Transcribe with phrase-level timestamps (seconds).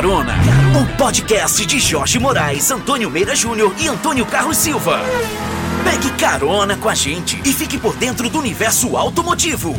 [0.00, 0.32] Carona,
[0.80, 4.98] o podcast de Jorge Moraes, Antônio Meira Júnior e Antônio Carlos Silva.
[5.84, 9.74] Pegue carona com a gente e fique por dentro do universo automotivo.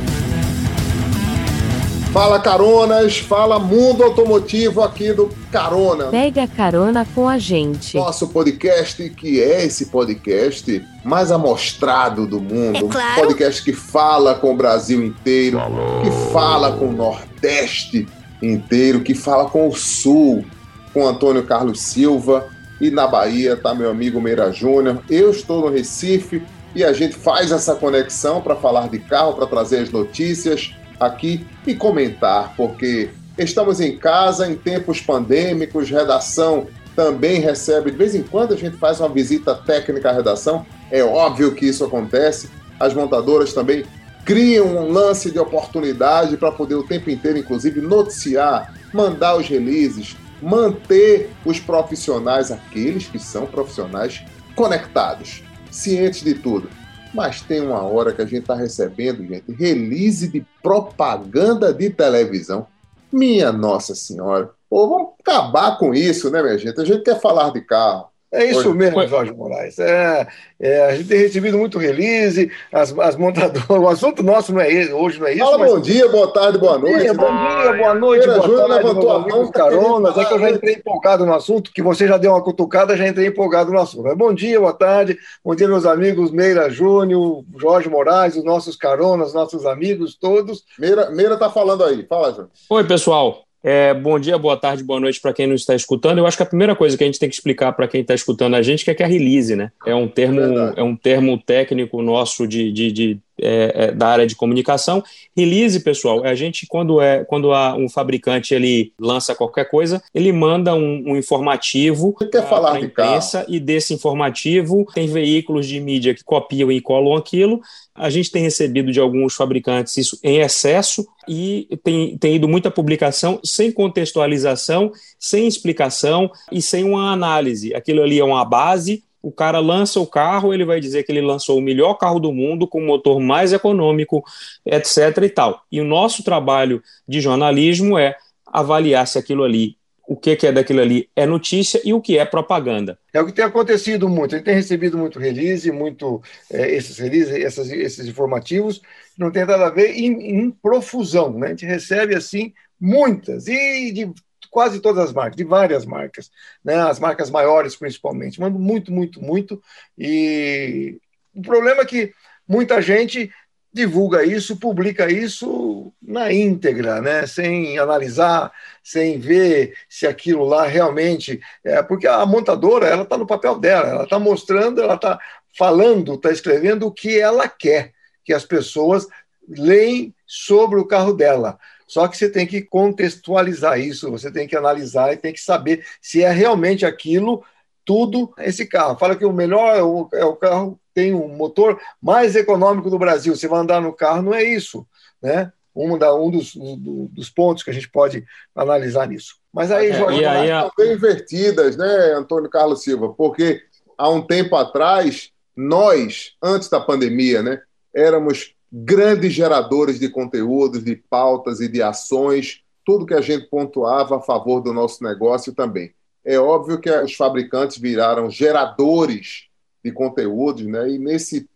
[2.14, 6.10] Fala caronas, fala mundo automotivo aqui do Carona.
[6.12, 7.98] Pega carona com a gente.
[7.98, 12.78] Nosso podcast, que é esse podcast mais amostrado do mundo.
[12.78, 13.12] É claro.
[13.14, 15.60] Um podcast que fala com o Brasil inteiro,
[16.04, 18.08] que fala com o Nordeste
[18.42, 20.46] inteiro, que fala com o Sul,
[20.94, 22.48] com Antônio Carlos Silva.
[22.80, 25.04] E na Bahia tá meu amigo Meira Júnior.
[25.10, 26.42] Eu estou no Recife
[26.74, 31.46] e a gente faz essa conexão para falar de carro, para trazer as notícias aqui
[31.66, 38.22] e comentar, porque estamos em casa em tempos pandêmicos, redação também recebe, de vez em
[38.22, 42.50] quando a gente faz uma visita técnica à redação, é óbvio que isso acontece.
[42.80, 43.86] As montadoras também
[44.26, 50.16] criam um lance de oportunidade para poder o tempo inteiro, inclusive, noticiar, mandar os releases,
[50.42, 54.24] manter os profissionais, aqueles que são profissionais,
[54.56, 56.70] conectados, cientes de tudo.
[57.14, 62.68] Mas tem uma hora que a gente está recebendo, gente, release de propaganda de televisão.
[63.12, 64.52] Minha Nossa Senhora.
[64.70, 66.80] Pô, vamos acabar com isso, né, minha gente?
[66.80, 68.11] A gente quer falar de carro.
[68.34, 69.78] É isso mesmo, Jorge Moraes.
[69.78, 70.26] É,
[70.58, 73.62] é, a gente tem recebido muito release, as, as montadoras.
[73.82, 75.44] O assunto nosso não é esse, hoje não é isso.
[75.44, 75.72] Fala mas...
[75.72, 76.96] bom dia, boa tarde, boa noite.
[76.96, 79.60] Bom dia, bom dia, boa noite, Meira boa Júnior tarde, levantou meus a mão, tá
[79.60, 80.18] caronas.
[80.18, 83.06] É que eu já entrei empolgado no assunto, que você já deu uma cutucada, já
[83.06, 84.04] entrei empolgado no assunto.
[84.04, 88.78] Mas bom dia, boa tarde, bom dia, meus amigos Meira Júnior, Jorge Moraes, os nossos
[88.78, 90.64] caronas, nossos amigos todos.
[90.80, 92.06] Meira, Meira tá falando aí.
[92.08, 92.50] Fala, Júnior.
[92.70, 93.44] Oi, pessoal.
[93.64, 96.18] É, bom dia, boa tarde, boa noite para quem nos está escutando.
[96.18, 98.16] Eu acho que a primeira coisa que a gente tem que explicar para quem está
[98.16, 99.72] escutando a gente é que é release, né?
[99.86, 100.80] É um termo, Verdade.
[100.80, 105.04] é um termo técnico nosso de, de, de, é, é, da área de comunicação.
[105.36, 110.02] Release, pessoal, é a gente quando é quando há um fabricante ele lança qualquer coisa,
[110.14, 114.86] ele manda um, um informativo Você quer falar para a de imprensa e desse informativo
[114.94, 117.62] tem veículos de mídia que copiam e colam aquilo.
[117.94, 122.72] A gente tem recebido de alguns fabricantes isso em excesso e tem, tem ido muita
[122.72, 127.74] publicação sem contextualização, sem explicação e sem uma análise.
[127.74, 129.04] Aquilo ali é uma base.
[129.22, 132.34] O cara lança o carro, ele vai dizer que ele lançou o melhor carro do
[132.34, 134.24] mundo com o motor mais econômico,
[134.66, 135.18] etc.
[135.24, 135.62] e tal.
[135.72, 138.16] E o nosso trabalho de jornalismo é
[138.46, 139.78] avaliar se aquilo ali,
[140.08, 142.98] o que, é daquilo ali é notícia e o que é propaganda.
[143.14, 144.36] É o que tem acontecido muito.
[144.36, 146.22] Gente tem recebido muito release, muito
[146.52, 148.82] é, esses releases, esses informativos,
[149.18, 151.32] não tem nada a ver em, em profusão.
[151.38, 151.48] Né?
[151.48, 154.12] A gente recebe assim muitas e de
[154.52, 156.30] quase todas as marcas, de várias marcas,
[156.64, 156.76] né?
[156.76, 158.40] as marcas maiores principalmente.
[158.40, 159.64] Mando muito, muito, muito.
[159.98, 161.00] E
[161.34, 162.14] o problema é que
[162.48, 163.32] muita gente
[163.74, 167.26] divulga isso, publica isso na íntegra, né?
[167.26, 168.52] sem analisar,
[168.84, 173.88] sem ver se aquilo lá realmente é porque a montadora ela está no papel dela,
[173.88, 175.18] ela está mostrando, ela está
[175.58, 177.94] falando, está escrevendo o que ela quer
[178.26, 179.08] que as pessoas
[179.48, 181.58] leem sobre o carro dela.
[181.92, 185.86] Só que você tem que contextualizar isso, você tem que analisar e tem que saber
[186.02, 187.44] se é realmente aquilo
[187.84, 188.98] tudo esse carro.
[188.98, 192.98] Fala que o melhor é o, é o carro tem um motor mais econômico do
[192.98, 193.36] Brasil.
[193.36, 194.88] Você vai andar no carro, não é isso,
[195.22, 195.52] né?
[195.76, 198.24] Um, da, um dos, do, dos pontos que a gente pode
[198.56, 199.36] analisar nisso.
[199.52, 203.10] Mas aí, É, Jorge, e aí Estão bem invertidas, né, Antônio Carlos Silva?
[203.10, 203.62] Porque
[203.98, 207.62] há um tempo atrás, nós, antes da pandemia, né,
[207.94, 214.18] éramos grandes geradores de conteúdos, de pautas e de ações, tudo que a gente pontuava
[214.18, 215.94] a favor do nosso negócio também.
[216.24, 219.48] É óbvio que os fabricantes viraram geradores
[219.84, 220.90] de conteúdos, né?
[220.90, 221.50] E nesse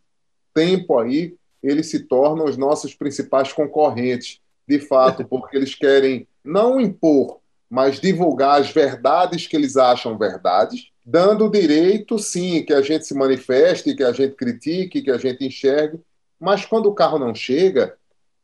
[0.53, 6.82] tempo aí, eles se tornam os nossos principais concorrentes, de fato, porque eles querem não
[6.82, 7.40] impor,
[7.70, 13.06] mas divulgar as verdades que eles acham verdades, dando o direito, sim, que a gente
[13.06, 16.00] se manifeste, que a gente critique, que a gente enxergue,
[16.40, 17.96] mas quando o carro não chega,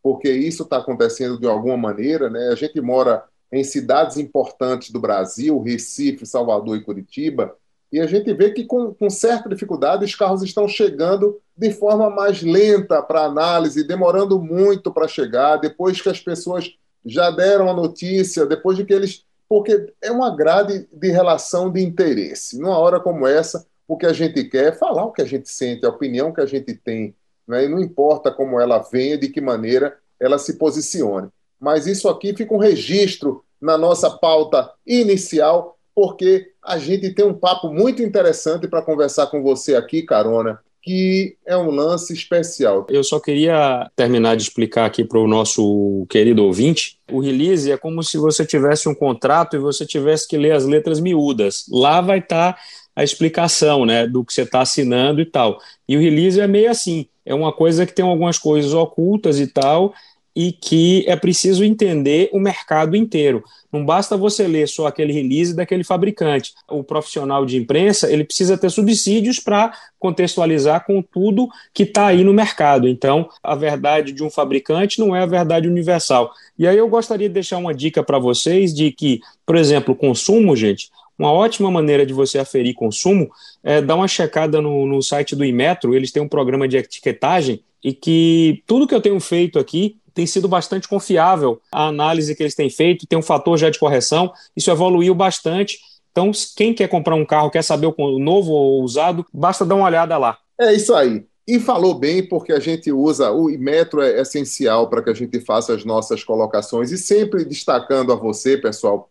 [0.01, 2.49] porque isso está acontecendo de alguma maneira, né?
[2.51, 7.55] A gente mora em cidades importantes do Brasil, Recife, Salvador e Curitiba,
[7.91, 12.09] e a gente vê que com, com certa dificuldade os carros estão chegando de forma
[12.09, 16.73] mais lenta para análise, demorando muito para chegar, depois que as pessoas
[17.05, 19.25] já deram a notícia, depois de que eles.
[19.49, 22.57] Porque é uma grade de relação de interesse.
[22.57, 25.49] Numa hora como essa, o que a gente quer é falar o que a gente
[25.49, 27.13] sente, a opinião que a gente tem.
[27.47, 27.65] Né?
[27.65, 31.29] E não importa como ela venha, de que maneira ela se posicione.
[31.59, 37.33] Mas isso aqui fica um registro na nossa pauta inicial, porque a gente tem um
[37.33, 42.87] papo muito interessante para conversar com você aqui, Carona, que é um lance especial.
[42.89, 47.77] Eu só queria terminar de explicar aqui para o nosso querido ouvinte O release é
[47.77, 51.65] como se você tivesse um contrato e você tivesse que ler as letras miúdas.
[51.69, 52.59] Lá vai estar tá
[52.95, 55.59] a explicação né, do que você está assinando e tal.
[55.87, 59.47] E o release é meio assim: é uma coisa que tem algumas coisas ocultas e
[59.47, 59.93] tal,
[60.35, 63.43] e que é preciso entender o mercado inteiro.
[63.71, 66.53] Não basta você ler só aquele release daquele fabricante.
[66.69, 72.23] O profissional de imprensa ele precisa ter subsídios para contextualizar com tudo que está aí
[72.23, 72.87] no mercado.
[72.87, 76.31] Então, a verdade de um fabricante não é a verdade universal.
[76.57, 80.55] E aí eu gostaria de deixar uma dica para vocês de que, por exemplo, consumo,
[80.55, 80.89] gente,
[81.21, 83.29] uma ótima maneira de você aferir consumo
[83.63, 85.93] é dar uma checada no, no site do Imetro.
[85.93, 90.25] Eles têm um programa de etiquetagem e que tudo que eu tenho feito aqui tem
[90.25, 94.33] sido bastante confiável a análise que eles têm feito, tem um fator já de correção,
[94.57, 95.79] isso evoluiu bastante.
[96.11, 99.85] Então, quem quer comprar um carro, quer saber o novo ou usado, basta dar uma
[99.85, 100.37] olhada lá.
[100.59, 101.23] É isso aí.
[101.47, 105.39] E falou bem, porque a gente usa, o metro é essencial para que a gente
[105.39, 106.91] faça as nossas colocações.
[106.91, 109.10] E sempre destacando a você, pessoal,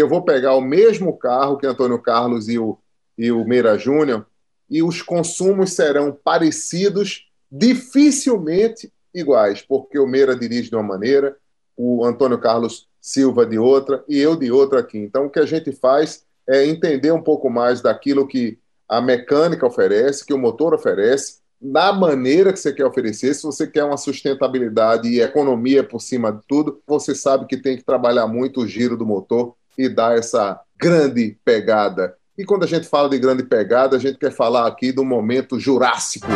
[0.00, 2.78] que eu vou pegar o mesmo carro que Antônio Carlos e o,
[3.18, 4.24] e o Meira Júnior,
[4.70, 11.36] e os consumos serão parecidos, dificilmente iguais, porque o Meira dirige de uma maneira,
[11.76, 14.96] o Antônio Carlos Silva de outra e eu de outra aqui.
[14.96, 18.58] Então, o que a gente faz é entender um pouco mais daquilo que
[18.88, 23.34] a mecânica oferece, que o motor oferece, da maneira que você quer oferecer.
[23.34, 27.76] Se você quer uma sustentabilidade e economia por cima de tudo, você sabe que tem
[27.76, 32.14] que trabalhar muito o giro do motor e dar essa grande pegada.
[32.36, 35.58] E quando a gente fala de grande pegada, a gente quer falar aqui do momento
[35.58, 36.26] jurássico.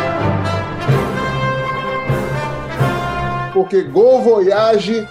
[3.55, 5.07] porque Gol Voyage,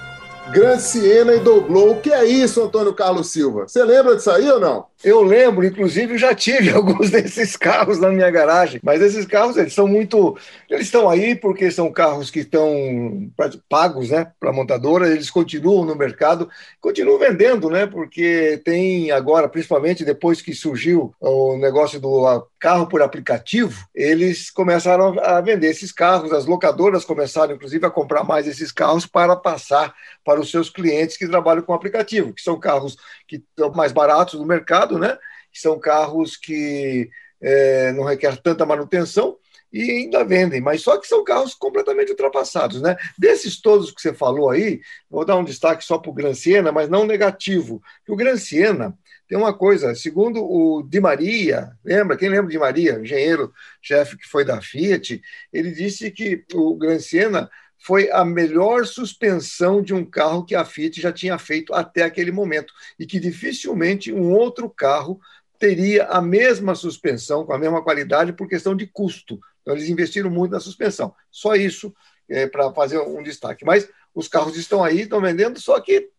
[0.53, 1.93] Gran Siena e Doblou.
[1.93, 3.67] O que é isso, Antônio Carlos Silva?
[3.67, 4.85] Você lembra disso aí ou não?
[5.05, 9.75] Eu lembro, inclusive, já tive alguns desses carros na minha garagem, mas esses carros eles
[9.75, 10.37] são muito,
[10.69, 13.31] eles estão aí porque são carros que estão
[13.69, 16.49] pagos, né, para montadora, eles continuam no mercado,
[16.81, 23.03] continuam vendendo, né, porque tem agora, principalmente depois que surgiu o negócio do carro por
[23.03, 28.73] aplicativo, eles começaram a vender esses carros, as locadoras começaram, inclusive, a comprar mais esses
[28.73, 32.97] carros para passar para os seus clientes que trabalham com aplicativo, que são carros
[33.29, 35.19] que estão mais baratos no mercado, né?
[35.53, 37.09] São carros que
[37.41, 39.37] é, não requer tanta manutenção
[39.73, 42.97] e ainda vendem, mas só que são carros completamente ultrapassados, né?
[43.19, 44.81] Desses todos que você falou aí,
[45.11, 47.83] vou dar um destaque só para o Gran Siena, mas não negativo.
[48.09, 48.97] O Gran Siena
[49.29, 52.17] tem uma coisa, segundo o Di Maria, lembra?
[52.17, 55.21] Quem lembra de Maria, engenheiro-chefe que foi da Fiat,
[55.53, 60.65] ele disse que o Gran Siena foi a melhor suspensão de um carro que a
[60.65, 65.21] Fiat já tinha feito até aquele momento e que dificilmente um outro carro
[65.59, 69.39] teria a mesma suspensão, com a mesma qualidade, por questão de custo.
[69.63, 71.15] Então, eles investiram muito na suspensão.
[71.31, 71.95] Só isso
[72.29, 73.65] é, para fazer um destaque.
[73.65, 76.11] Mas os carros estão aí, estão vendendo, só que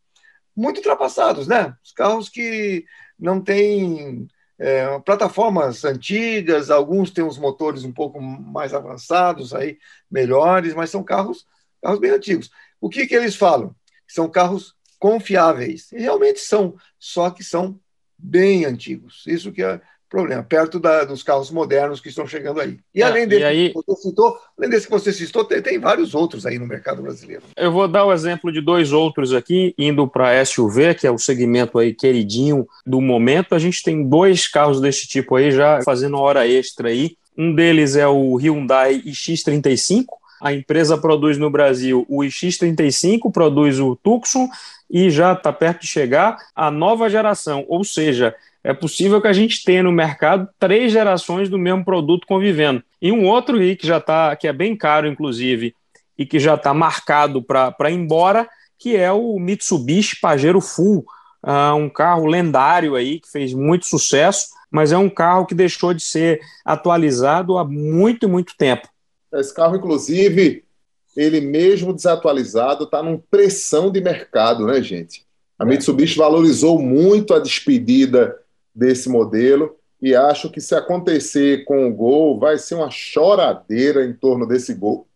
[0.56, 1.76] muito ultrapassados, né?
[1.84, 2.86] Os carros que
[3.20, 9.78] não têm é, plataformas antigas, alguns têm os motores um pouco mais avançados, aí
[10.10, 11.46] melhores, mas são carros
[11.86, 12.50] carros bem antigos.
[12.82, 13.76] O que, que eles falam?
[14.08, 15.92] São carros confiáveis.
[15.92, 17.80] E realmente são, só que são
[18.18, 19.24] bem antigos.
[19.28, 19.80] Isso que é
[20.10, 22.78] problema, perto da, dos carros modernos que estão chegando aí.
[22.94, 25.62] E é, além, desse, e aí, que você citou, além desse que você citou, tem,
[25.62, 27.44] tem, vários outros aí no mercado brasileiro.
[27.58, 31.18] Eu vou dar o exemplo de dois outros aqui, indo para SUV, que é o
[31.18, 33.56] segmento aí queridinho do momento.
[33.56, 37.18] A gente tem dois carros desse tipo aí já fazendo hora extra aí.
[37.38, 40.06] Um deles é o Hyundai iX35,
[40.42, 44.48] a empresa produz no Brasil o iX35, produz o Tucson
[44.90, 48.36] e já está perto de chegar a nova geração, ou seja,
[48.66, 52.84] é possível que a gente tenha no mercado três gerações do mesmo produto convivendo.
[53.00, 55.76] E um outro aí que já está, que é bem caro, inclusive,
[56.18, 61.06] e que já está marcado para ir embora, que é o Mitsubishi Pajero Full,
[61.44, 65.94] uh, um carro lendário aí que fez muito sucesso, mas é um carro que deixou
[65.94, 68.90] de ser atualizado há muito, muito tempo.
[69.32, 70.64] Esse carro, inclusive,
[71.16, 75.24] ele mesmo desatualizado, está num pressão de mercado, né, gente?
[75.60, 75.68] A é.
[75.68, 78.36] Mitsubishi valorizou muito a despedida
[78.76, 84.14] desse modelo e acho que se acontecer com o Gol, vai ser uma choradeira em
[84.14, 85.08] torno desse Gol.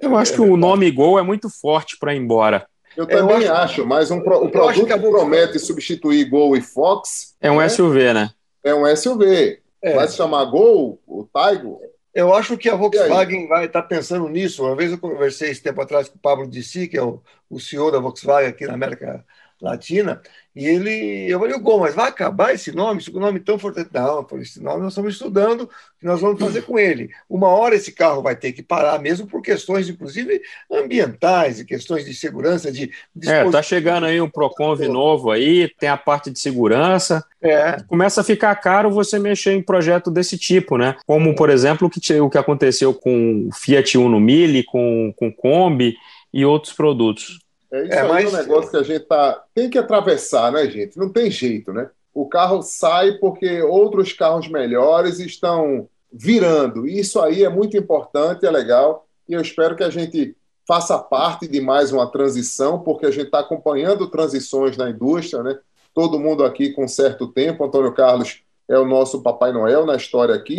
[0.00, 2.66] Eu acho que o nome Gol é muito forte para ir embora.
[2.96, 7.36] Eu também eu acho, acho, mas um, o produto que, promete substituir Gol e Fox...
[7.40, 8.30] É um é, SUV, né?
[8.64, 9.60] É um SUV.
[9.82, 9.94] É.
[9.94, 11.80] Vai se chamar Gol, o Taigo?
[12.14, 14.64] Eu acho que a Volkswagen vai estar tá pensando nisso.
[14.64, 17.60] Uma vez eu conversei esse tempo atrás com o Pablo Dissi, que é o, o
[17.60, 19.24] CEO da Volkswagen aqui na América
[19.60, 20.20] Latina,
[20.58, 23.00] e ele, eu falei, o Gol, mas vai acabar esse nome?
[23.00, 23.86] Esse nome tão forte?
[23.94, 25.68] Não, eu falei, esse nome nós estamos estudando, o
[26.00, 27.10] que nós vamos fazer com ele.
[27.30, 32.04] Uma hora esse carro vai ter que parar, mesmo por questões, inclusive, ambientais e questões
[32.04, 32.90] de segurança, de...
[33.24, 37.24] É, tá chegando aí um Proconv novo aí, tem a parte de segurança.
[37.40, 37.80] É.
[37.86, 40.96] Começa a ficar caro você mexer em projeto desse tipo, né?
[41.06, 45.32] Como, por exemplo, o que, o que aconteceu com o Fiat Uno Mille, com, com
[45.32, 45.94] Kombi
[46.34, 47.38] e outros produtos.
[47.70, 48.24] É isso é, aí mas...
[48.24, 50.98] é um negócio que a gente tá, tem que atravessar, né, gente?
[50.98, 51.90] Não tem jeito, né?
[52.14, 56.88] O carro sai porque outros carros melhores estão virando.
[56.88, 59.06] E isso aí é muito importante, é legal.
[59.28, 60.34] E eu espero que a gente
[60.66, 65.58] faça parte de mais uma transição, porque a gente está acompanhando transições na indústria, né?
[65.94, 67.64] Todo mundo aqui com certo tempo.
[67.64, 70.56] Antônio Carlos é o nosso Papai Noel na história aqui.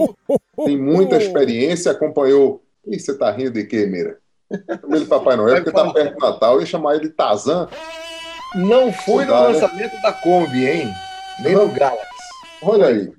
[0.65, 2.63] Tem muita experiência, acompanhou.
[2.85, 4.19] Ih, você está rindo de quê, Mira?
[4.82, 6.56] Chama Papai Noel, porque tá perto do Natal.
[6.56, 7.68] Eu ia chamar ele de Tazan.
[8.56, 10.91] Não foi no lançamento da Kombi, hein?
[11.44, 11.68] Nem não.
[11.68, 12.08] no Galaxy.
[12.62, 13.13] Olha aí.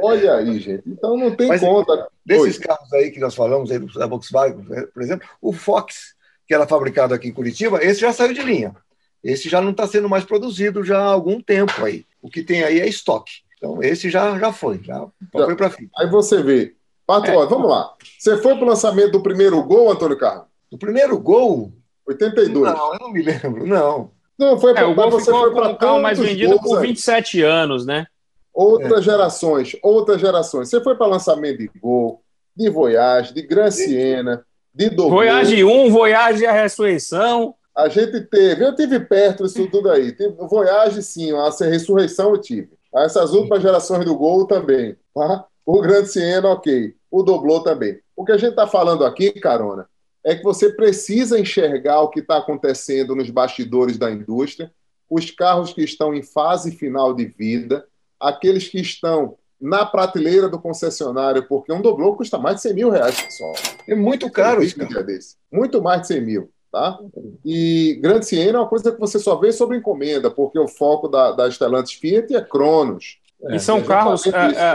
[0.00, 0.82] Olha aí, gente.
[0.86, 2.08] Então não tem Mas, conta.
[2.24, 2.62] Desses Oi.
[2.62, 6.14] carros aí que nós falamos aí da Volkswagen, por exemplo, o Fox,
[6.46, 8.74] que era fabricado aqui em Curitiba, esse já saiu de linha.
[9.22, 12.06] Esse já não está sendo mais produzido já há algum tempo aí.
[12.22, 13.42] O que tem aí é estoque.
[13.56, 15.90] Então esse já, já foi, já, já foi para frente.
[15.96, 16.74] Aí você vê,
[17.06, 17.46] Patrão, é.
[17.46, 17.94] vamos lá.
[18.18, 20.46] Você foi para o lançamento do primeiro gol, Antônio Carlos?
[20.70, 21.72] Do primeiro gol?
[22.06, 22.74] 82.
[22.74, 24.10] Não, eu não me lembro, não.
[24.38, 27.42] Não, foi para é, o gol você foi para o carro mais vendido por 27
[27.42, 28.06] anos, né?
[28.52, 29.02] Outras é.
[29.02, 30.68] gerações, outras gerações.
[30.68, 32.22] Você foi para lançamento de Gol,
[32.54, 34.44] de Voyage, de Gran Siena,
[34.74, 35.16] de Doblô.
[35.16, 37.54] Voyage 1, Voyage e a Ressurreição.
[37.74, 40.12] A gente teve, eu tive perto disso tudo aí.
[40.12, 42.70] Tive, Voyage, sim, a Ressurreição eu tive.
[42.94, 44.96] Essas últimas gerações do Gol também.
[45.14, 45.44] Tá?
[45.66, 46.94] O Grande Siena, ok.
[47.10, 47.98] O Doblô também.
[48.14, 49.88] O que a gente está falando aqui, Carona,
[50.24, 54.72] é que você precisa enxergar o que está acontecendo nos bastidores da indústria,
[55.10, 57.84] os carros que estão em fase final de vida,
[58.18, 62.90] aqueles que estão na prateleira do concessionário, porque um Doblô custa mais de 100 mil
[62.90, 63.54] reais, pessoal.
[63.88, 64.78] É muito caro isso.
[65.04, 65.36] Desse.
[65.50, 66.50] Muito mais de 100 mil.
[66.70, 66.98] Tá?
[67.44, 71.08] E Grande Siena é uma coisa que você só vê sobre encomenda, porque o foco
[71.08, 73.18] da, da Stellantis Fiat é Cronos.
[73.48, 74.26] E são carros.
[74.26, 74.74] É, é,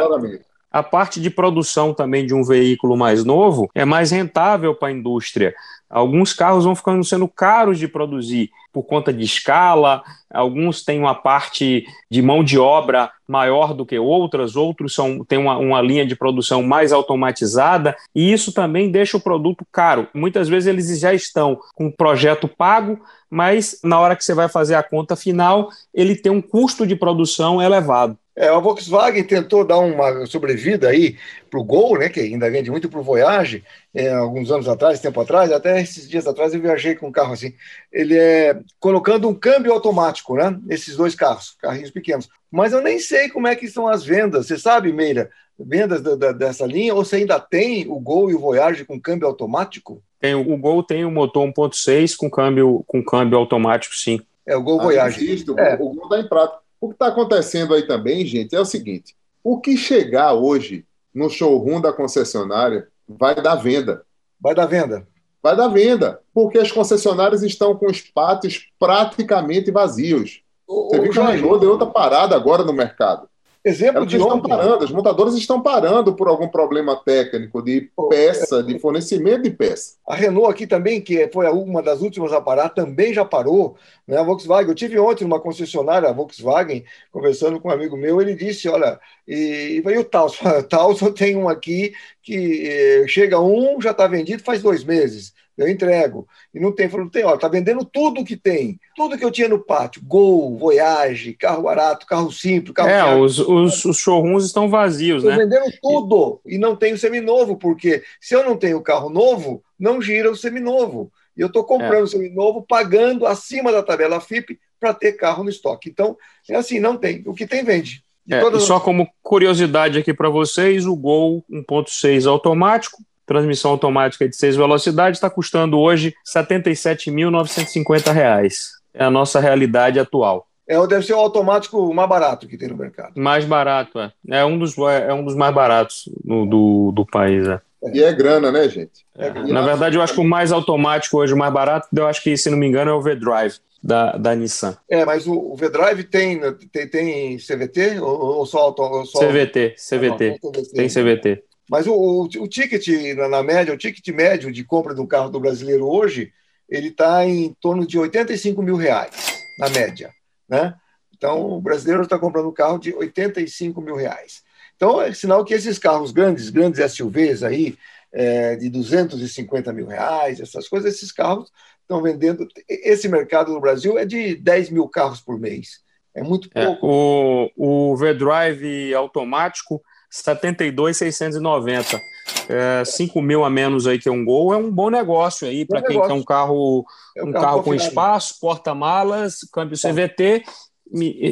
[0.72, 4.92] a parte de produção também de um veículo mais novo é mais rentável para a
[4.92, 5.54] indústria.
[5.90, 10.01] Alguns carros vão ficando sendo caros de produzir por conta de escala,
[10.34, 15.38] alguns têm uma parte de mão de obra maior do que outras, outros são, têm
[15.38, 20.08] uma, uma linha de produção mais automatizada, e isso também deixa o produto caro.
[20.13, 23.00] Muitas vezes eles já estão com o projeto pago,
[23.30, 26.96] mas na hora que você vai fazer a conta final, ele tem um custo de
[26.96, 28.18] produção elevado.
[28.36, 31.18] É, a Volkswagen tentou dar uma sobrevida aí
[31.50, 33.62] para o Gol, né, que ainda vende muito para o Voyage,
[33.94, 37.34] é, alguns anos atrás, tempo atrás, até esses dias atrás eu viajei com um carro
[37.34, 37.54] assim.
[37.92, 40.60] Ele é colocando um câmbio automático, né?
[40.70, 42.30] Esses dois carros, carrinhos pequenos.
[42.51, 44.48] Mas eu nem sei como é que são as vendas.
[44.48, 46.94] Você sabe, Meira, vendas da, da, dessa linha?
[46.94, 50.01] Ou você ainda tem o Gol e o Voyage com câmbio automático?
[50.20, 54.20] Tem, o Gol tem o motor 1.6 com câmbio, com câmbio automático, sim.
[54.46, 55.46] É, o Gol ah, Voyage.
[55.58, 55.75] É.
[55.75, 56.62] o Gol está em prato.
[56.80, 61.30] O que está acontecendo aí também, gente, é o seguinte: o que chegar hoje no
[61.30, 64.03] showroom da concessionária vai dar venda.
[64.39, 65.08] Vai dar venda.
[65.41, 70.41] Vai dar venda, porque as concessionárias estão com os pátios praticamente vazios.
[70.67, 73.27] Você viu que a Renault deu outra parada agora no mercado.
[73.63, 78.80] Exemplo de estão parando, as montadoras estão parando por algum problema técnico de peça, de
[78.80, 79.98] fornecimento de peça.
[80.08, 83.77] A Renault aqui também, que foi uma das últimas a parar, também já parou.
[84.08, 84.18] Né?
[84.18, 88.34] A Volkswagen, eu tive ontem numa concessionária, a Volkswagen, conversando com um amigo meu, ele
[88.34, 90.03] disse, olha, e, e o
[90.68, 95.34] Taos eu tenho um aqui que eh, chega um, já está vendido faz dois meses
[95.62, 96.27] eu entrego.
[96.53, 98.80] E não tem, falou, tem, ó, tá vendendo tudo que tem.
[98.96, 103.39] Tudo que eu tinha no pátio, Gol, Voyage, carro barato, carro simples, carro É, os,
[103.39, 105.44] os, os, showrooms estão vazios, Estou né?
[105.44, 110.30] vendendo tudo e não tenho seminovo, porque se eu não tenho carro novo, não gira
[110.30, 111.12] o seminovo.
[111.36, 112.08] E eu estou comprando é.
[112.08, 115.89] seminovo, pagando acima da tabela FIP para ter carro no estoque.
[115.89, 116.18] Então,
[116.50, 117.24] é assim, não tem.
[117.25, 118.03] O que tem, vende.
[118.30, 124.36] É, e só como curiosidade aqui para vocês, o Gol 1.6 automático transmissão automática de
[124.36, 128.51] seis velocidades, está custando hoje R$ 77.950.
[128.94, 130.48] É a nossa realidade atual.
[130.68, 133.13] É, deve ser o automático mais barato que tem no mercado.
[133.16, 134.12] Mais barato, é.
[134.30, 137.60] É um dos, é um dos mais baratos no, do, do país, é.
[137.94, 139.06] E é grana, né, gente?
[139.18, 142.22] É, na verdade, eu acho que o mais automático hoje, o mais barato, eu acho
[142.22, 144.78] que, se não me engano, é o V-Drive da, da Nissan.
[144.88, 146.40] É, mas o, o V-Drive tem,
[146.72, 149.20] tem, tem CVT ou, ou só, ou só...
[149.20, 150.40] CVT, CVT.
[150.44, 151.44] Não, tem CVT.
[151.72, 152.86] Mas o, o, o ticket,
[153.16, 156.34] na, na, média, o ticket médio de compra do carro do brasileiro hoje,
[156.68, 160.13] ele está em torno de 85 mil reais, na média.
[160.50, 160.75] Né?
[161.16, 164.44] Então, o brasileiro está comprando um carro de 85 mil reais.
[164.75, 167.78] Então, é sinal que esses carros grandes, grandes SUVs aí,
[168.12, 171.50] é, de 250 mil reais, essas coisas, esses carros
[171.84, 172.46] estão vendendo.
[172.68, 175.80] Esse mercado no Brasil é de 10 mil carros por mês.
[176.13, 176.86] É muito é, pouco.
[176.86, 182.00] É, o, o V-Drive automático, 72,690.
[182.48, 185.82] É, 5 mil a menos aí que um Gol é um bom negócio aí para
[185.82, 186.86] quem quer um carro,
[187.18, 190.44] é um, um carro, carro com espaço, porta-malas, câmbio CVT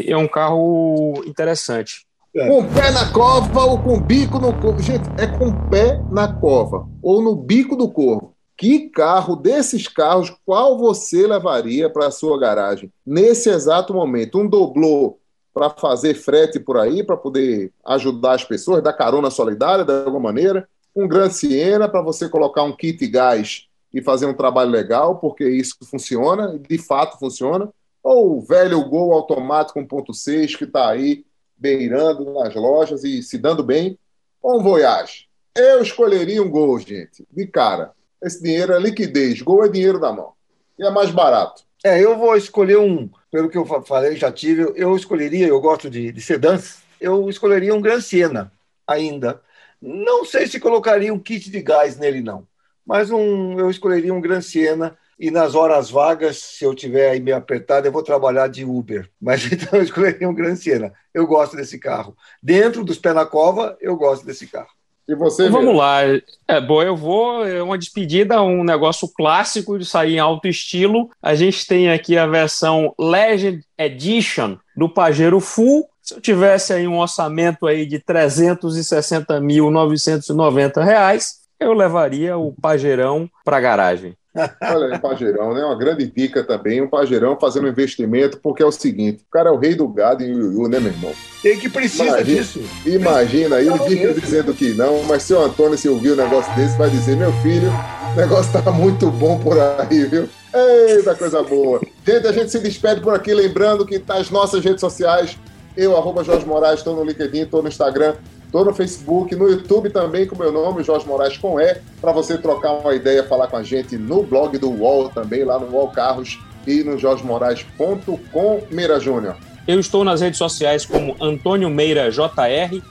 [0.08, 2.08] é um carro interessante.
[2.36, 2.48] É.
[2.48, 4.82] Com pé na cova ou com bico no corvo.
[4.82, 8.36] Gente, é com pé na cova ou no bico do corvo.
[8.56, 12.92] Que carro desses carros, qual você levaria para a sua garagem?
[13.06, 15.18] Nesse exato momento, um doblô
[15.60, 20.32] para fazer frete por aí, para poder ajudar as pessoas, dar carona solidária de alguma
[20.32, 20.70] maneira.
[20.96, 25.44] Um Gran Siena para você colocar um kit gás e fazer um trabalho legal, porque
[25.44, 27.70] isso funciona, de fato funciona
[28.02, 31.26] ou o velho Gol automático 1.6 que está aí
[31.58, 34.00] beirando nas lojas e se dando bem,
[34.42, 35.28] ou um Voyage.
[35.54, 37.92] Eu escolheria um Gol, gente, de cara.
[38.24, 40.32] Esse dinheiro é liquidez, Gol é dinheiro na mão.
[40.78, 41.64] E é mais barato.
[41.84, 45.90] É, eu vou escolher um, pelo que eu falei, já tive, eu escolheria, eu gosto
[45.90, 48.52] de, de sedãs, eu escolheria um Gran Siena
[48.88, 49.42] ainda.
[49.82, 52.48] Não sei se colocaria um kit de gás nele, não.
[52.86, 57.20] Mas um, eu escolheria um Gran Siena e nas horas vagas, se eu tiver aí
[57.20, 59.10] meio apertado, eu vou trabalhar de Uber.
[59.22, 60.94] Mas então eu escolheria um Gran Siena.
[61.14, 62.16] Eu gosto desse carro.
[62.42, 64.79] Dentro dos pés na cova, eu gosto desse carro.
[65.10, 65.50] E você?
[65.50, 66.02] Vamos lá.
[66.48, 67.44] É, bom, eu vou.
[67.44, 71.10] É uma despedida, um negócio clássico de sair em alto estilo.
[71.20, 75.90] A gente tem aqui a versão Legend Edition do Pajero Full.
[76.00, 83.58] Se eu tivesse aí um orçamento aí de 360.990 reais, eu levaria o Pajeirão para
[83.58, 84.16] a garagem.
[84.62, 85.64] Olha aí, Pajeirão, né?
[85.64, 89.52] Uma grande dica também, um Pajeirão fazendo investimento, porque é o seguinte: o cara é
[89.52, 91.12] o rei do gado em Yuyu, né, meu irmão?
[91.42, 92.62] Tem que precisa imagina, disso.
[92.86, 96.78] Imagina, aí ele fica dizendo que não, mas seu Antônio, se ouvir um negócio desse,
[96.78, 97.72] vai dizer: meu filho,
[98.14, 100.30] o negócio tá muito bom por aí, viu?
[100.54, 101.80] Eita, coisa boa.
[102.06, 105.38] Gente, a gente se despede por aqui, lembrando que nas nossas redes sociais,
[105.78, 108.16] eu, arroba Jorge Moraes, estou no LinkedIn, estou no Instagram,
[108.50, 112.36] Estou no Facebook, no YouTube também com meu nome, Jorge Moraes com E, para você
[112.36, 115.90] trocar uma ideia, falar com a gente no blog do UOL também, lá no UOL
[115.90, 119.38] Carros e no jorgemoraes.com, Meira Júnior.
[119.68, 122.82] Eu estou nas redes sociais como Antônio Meira JR,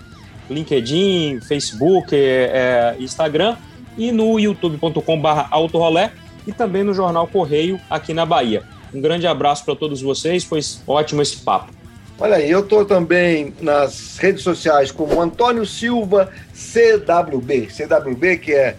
[0.48, 3.56] LinkedIn, Facebook, é, é, Instagram
[3.96, 6.12] e no youtube.com/barra autorolé
[6.46, 8.62] e também no Jornal Correio aqui na Bahia.
[8.94, 11.72] Um grande abraço para todos vocês, foi ótimo esse papo.
[12.20, 17.68] Olha aí, eu estou também nas redes sociais como Antônio Silva CWB.
[17.68, 18.74] CWB, que é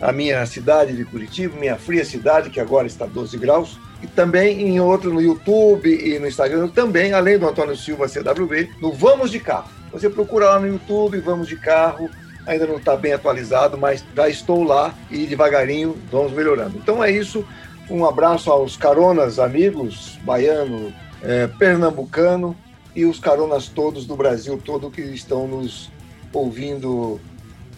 [0.00, 3.78] a minha cidade de Curitiba, minha fria cidade, que agora está 12 graus.
[4.02, 8.70] E também em outro no YouTube e no Instagram, também, além do Antônio Silva CWB,
[8.82, 9.70] no Vamos de Carro.
[9.92, 12.10] Você procura lá no YouTube, Vamos de Carro.
[12.44, 16.76] Ainda não está bem atualizado, mas já estou lá e devagarinho vamos melhorando.
[16.76, 17.46] Então é isso.
[17.88, 22.56] Um abraço aos caronas, amigos, baiano, é, pernambucano,
[22.94, 25.90] e os caronas todos do Brasil todo que estão nos
[26.32, 27.20] ouvindo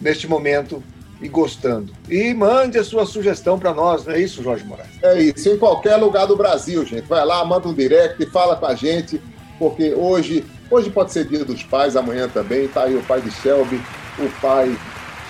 [0.01, 0.83] neste momento
[1.21, 1.93] e gostando.
[2.09, 4.91] E mande a sua sugestão para nós, não é isso, Jorge Moraes?
[5.01, 7.07] É isso, em qualquer lugar do Brasil, gente.
[7.07, 9.21] Vai lá, manda um direct, e fala com a gente,
[9.57, 12.67] porque hoje, hoje pode ser dia dos pais, amanhã também.
[12.67, 13.81] Tá aí o pai de Shelby,
[14.19, 14.77] o pai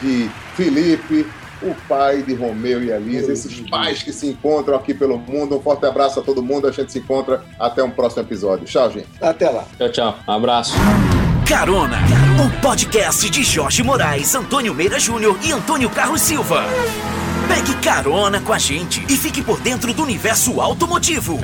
[0.01, 1.27] de Felipe,
[1.63, 5.57] o pai de Romeu e Elisa, esses pais que se encontram aqui pelo mundo.
[5.57, 6.67] Um forte abraço a todo mundo.
[6.67, 8.65] A gente se encontra até um próximo episódio.
[8.65, 9.07] Tchau, gente.
[9.21, 9.65] Até lá.
[9.77, 10.19] Tchau, tchau.
[10.27, 10.73] Um abraço.
[11.47, 11.97] Carona,
[12.43, 16.63] o podcast de Jorge Moraes, Antônio Meira Júnior e Antônio Carlos Silva.
[17.47, 21.39] Pegue carona com a gente e fique por dentro do universo automotivo.